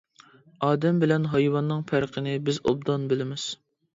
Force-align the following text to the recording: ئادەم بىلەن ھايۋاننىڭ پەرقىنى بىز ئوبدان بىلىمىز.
ئادەم 0.67 1.01
بىلەن 1.03 1.27
ھايۋاننىڭ 1.33 1.85
پەرقىنى 1.91 2.35
بىز 2.47 2.59
ئوبدان 2.71 3.07
بىلىمىز. 3.15 3.49